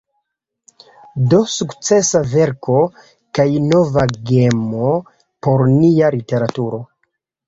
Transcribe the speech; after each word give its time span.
Do 1.33 1.39
sukcesa 1.55 2.21
verko, 2.31 2.77
kaj 3.39 3.45
nova 3.65 4.05
gemo 4.31 4.89
por 5.49 5.63
nia 5.75 6.11
literaturo. 6.17 6.81